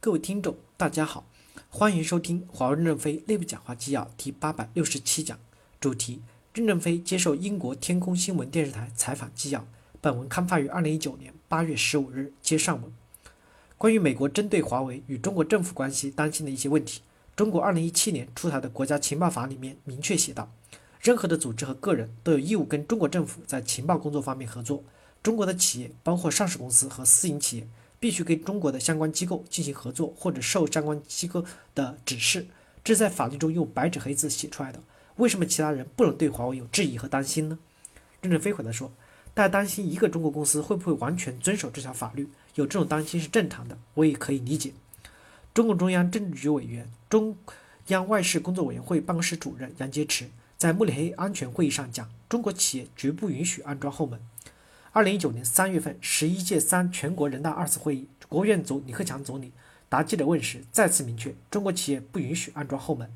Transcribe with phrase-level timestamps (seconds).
[0.00, 1.26] 各位听众，大家好，
[1.68, 5.36] 欢迎收听华为任正非内部讲话纪要第八百六十七讲，
[5.80, 6.22] 主题：
[6.54, 9.66] 任正非接受英国天空新闻电视台采访纪要。
[10.00, 12.92] 本文刊发于二零一九年八月十五日，接上文。
[13.76, 17.02] 关于美国针对华为与中国政府关系担心的一些问题，
[17.34, 20.48] 中国二零一七年出台的国家情报法里面明确写道，
[21.00, 24.84] 任何的组织和个人都有义务跟中国政府在情报工作方面合作。
[25.24, 27.66] 中国的企业，包括上市公司和私营企业，
[28.00, 32.46] 必须跟中国的相关机构进行合作，或者受相关机构的指示。
[32.84, 34.80] 这在法律中用白纸黑字写出来的。
[35.16, 37.58] 为什么其他人不能对华为有质疑和担心呢？
[38.20, 38.92] 任正非回答说
[39.34, 44.72] ：“大家担心一个中国公司会不会完全遵守这条法律，有这种担心是正常的，我也可以理解。”
[45.52, 47.36] 中共中央政治局委员、中
[47.88, 50.26] 央外事工作委员会办公室主任杨洁篪
[50.56, 54.20] 在慕尼黑安全会议上讲：“中国企业绝不允许安装后门。”
[54.92, 59.52] 二零一九年三月份，十一届三全国人大二次会议，国务院总李克强总理
[59.88, 63.10] 答记者问时再次明确，中国企业不允许安装后门。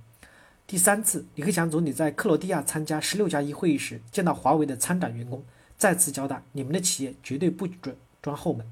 [0.67, 5.43] 第三次，李克强总理在克罗地亚参加十六加一会议时，见到华为的参展员工，
[5.79, 8.67] 再次交代：你们的企业绝对不准装后门。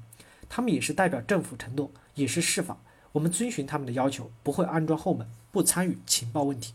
[0.47, 2.77] 他们也是代表政府承诺，也是释法。
[3.13, 6.73] 我们遵循他们的要求，不会安装后门，不参与情报问题。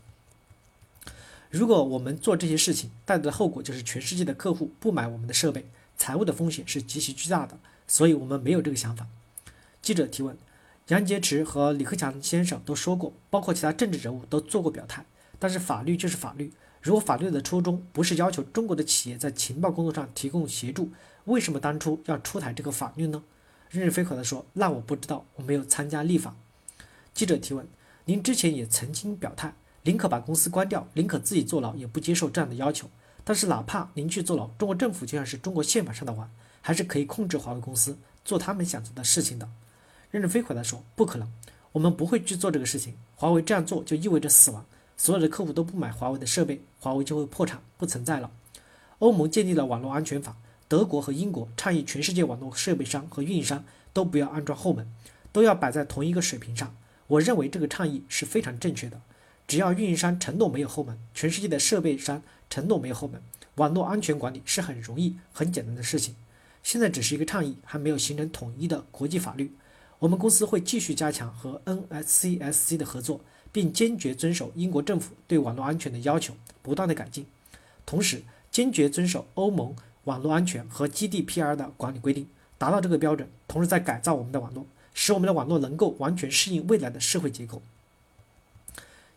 [1.50, 5.64] 如果我们做这些事情，带来的后果就是全世界的客户不买我们的设备。
[5.96, 9.06] 财务的风险是极其巨大的，所以我们没有这个想法。
[9.80, 10.36] 记者提问：
[10.88, 15.04] 杨洁篪和李克强先生都说过，包括其他政治人物都做过表态，
[15.38, 16.52] 但是法律就是法律。
[16.82, 20.92] 如果法律的初衷不是要求中国的企业在情报工作上提供协助，
[21.24, 23.24] 为什么当初要出台这个法律呢？
[23.70, 26.36] 任正非回答说：“那我不知道，我没有参加立法。”
[27.12, 27.66] 记者提问：
[28.04, 32.88] 您之前也曾经表态，宁可把公司关掉，宁可自己坐牢，也不接受这样的要求。
[33.28, 36.30] 但是哪怕您去坐牢，中国政府就像是中国宪法上的王，
[36.62, 39.48] 还是可以控制华为公司做他们想做的事情的。
[40.12, 41.28] 任正非回答说：“不可能，
[41.72, 42.94] 我们不会去做这个事情。
[43.16, 44.64] 华为这样做就意味着死亡，
[44.96, 48.30] 所有的客户都不买华为的设备，华为就会破产不存在了。”
[49.00, 50.36] 欧盟建立了网络安全法，
[50.68, 54.88] 德国和英国倡议全世界网络设备商和运营商都不要安装后门，
[55.32, 56.76] 都要摆在同一个水平上。
[57.08, 59.00] 我认为这个倡议是非常正确的。
[59.46, 63.20] 只要运营商承诺没有后门，全世界的设备商承诺没有后门，
[63.56, 66.16] 网络安全管理是很容易、很简单的事情。
[66.62, 69.52] 现在只是一个倡议，还没有形成统一的国际法律。
[70.00, 73.20] 我们公司会继续加强和 NSCSC 的合作，
[73.52, 77.24] 并坚决遵守英国政府对网络安全的要求，不断的改进。
[77.86, 79.74] 同时，坚决遵守欧盟
[80.04, 82.26] 网络安全和 GDPR 的管理规定，
[82.58, 83.28] 达到这个标准。
[83.46, 87.62] 同时，在改造我们的网络，使我们的网络能够完全适应未来的社会结构。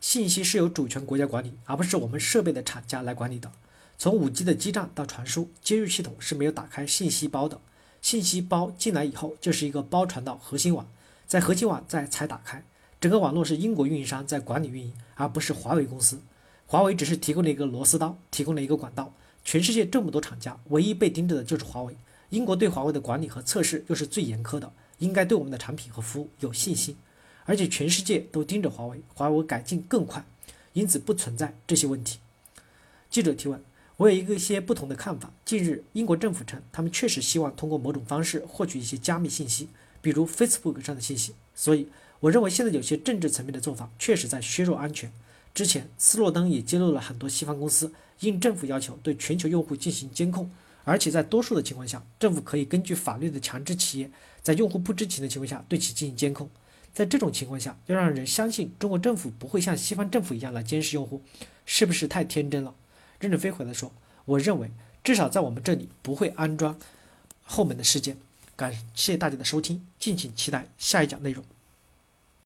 [0.02, 3.52] 信息是由主权国家管理，而不是我们设备的厂家来管理的。
[3.98, 7.60] 从 5G 的基站到传输，接入系统是没有打开信息包的。
[8.02, 10.88] 信息包进来以后，就是一个包传到核心网，
[11.28, 12.64] 在核心网再才打开。
[13.02, 16.20] 整个网络是英国运营商在管理运营，而不是华为公司。
[16.66, 19.14] 华为只是提供了一个螺丝刀，提供了一个管道。
[19.44, 21.98] 全世界这么多厂家，唯一被盯着的就是华为。
[22.30, 26.96] 英国对华为的管理和测试又是最严苛的，应该对我们的产品和服务有信心。
[27.50, 30.24] 而且全世界都盯着华为，华为改进更快，
[30.74, 32.20] 因此不存在这些问题。
[33.10, 33.60] 记者提问：
[33.98, 35.34] 我有一个些不同的看法。
[35.44, 39.68] 近日，英国政府称，他们确实希望通过某种方式获取一些加密信息，
[40.00, 41.34] 比如 Facebook 上的信息。
[41.56, 41.88] 所以，
[42.20, 45.12] 我认为现在有些政治层面的做法确实在削弱安全。
[45.56, 50.52] 之前，斯诺登也揭露了很多西方公司应政府要求对全球用户进行监控，
[50.84, 54.12] 而且在多数的情况下，政府可以根据法律的强制企业
[54.44, 56.48] 在用户不知情的情况下对其进行监控。
[56.94, 61.22] 在这种情况下，要让人相信中国政府不会像西方政府一样来监视用户，
[61.66, 62.74] 是不是太天真了？
[63.20, 63.92] 任正非回答说
[64.26, 64.72] ：“我认为
[65.04, 66.78] 至少在我们这里不会安装
[67.44, 68.18] 后门的事件。”
[68.56, 71.44] 感谢大家的收听，敬请期待下一讲内容。